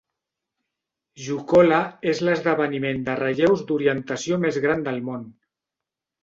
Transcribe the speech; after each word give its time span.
Jukola 1.25 1.81
és 2.11 2.21
l'esdeveniment 2.29 3.05
de 3.11 3.19
relleus 3.21 3.63
d'orientació 3.69 4.41
més 4.47 4.59
gran 4.65 4.83
de 4.89 4.97
món. 5.11 5.29